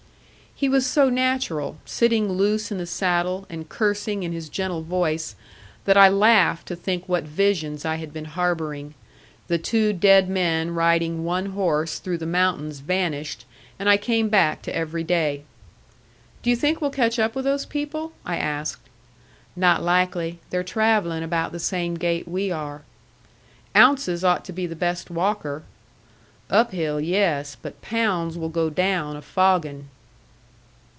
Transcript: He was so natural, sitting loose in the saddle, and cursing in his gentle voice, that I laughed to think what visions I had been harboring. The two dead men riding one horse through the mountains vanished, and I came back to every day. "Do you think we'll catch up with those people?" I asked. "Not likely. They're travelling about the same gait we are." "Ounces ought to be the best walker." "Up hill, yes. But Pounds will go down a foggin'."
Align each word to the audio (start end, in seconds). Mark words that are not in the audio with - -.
He 0.53 0.69
was 0.69 0.85
so 0.85 1.09
natural, 1.09 1.77
sitting 1.85 2.31
loose 2.33 2.71
in 2.71 2.77
the 2.77 2.85
saddle, 2.85 3.47
and 3.49 3.67
cursing 3.67 4.21
in 4.21 4.31
his 4.31 4.47
gentle 4.47 4.83
voice, 4.83 5.35
that 5.85 5.97
I 5.97 6.07
laughed 6.07 6.67
to 6.67 6.75
think 6.75 7.09
what 7.09 7.23
visions 7.23 7.83
I 7.83 7.95
had 7.95 8.13
been 8.13 8.25
harboring. 8.25 8.93
The 9.47 9.57
two 9.57 9.91
dead 9.91 10.29
men 10.29 10.75
riding 10.75 11.23
one 11.23 11.47
horse 11.53 11.97
through 11.97 12.19
the 12.19 12.27
mountains 12.27 12.77
vanished, 12.77 13.43
and 13.79 13.89
I 13.89 13.97
came 13.97 14.29
back 14.29 14.61
to 14.63 14.75
every 14.75 15.03
day. 15.03 15.45
"Do 16.43 16.51
you 16.51 16.55
think 16.55 16.79
we'll 16.79 16.91
catch 16.91 17.17
up 17.17 17.33
with 17.33 17.45
those 17.45 17.65
people?" 17.65 18.11
I 18.23 18.37
asked. 18.37 18.87
"Not 19.55 19.81
likely. 19.81 20.41
They're 20.51 20.61
travelling 20.61 21.23
about 21.23 21.53
the 21.53 21.59
same 21.59 21.95
gait 21.95 22.27
we 22.27 22.51
are." 22.51 22.83
"Ounces 23.75 24.23
ought 24.23 24.45
to 24.45 24.53
be 24.53 24.67
the 24.67 24.75
best 24.75 25.09
walker." 25.09 25.63
"Up 26.51 26.71
hill, 26.71 27.01
yes. 27.01 27.57
But 27.59 27.81
Pounds 27.81 28.37
will 28.37 28.49
go 28.49 28.69
down 28.69 29.15
a 29.15 29.23
foggin'." 29.23 29.87